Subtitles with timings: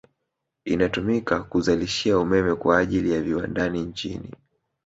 [0.65, 4.31] Inatumika kuzalishia umeme kwa ajili ya viwandani nchini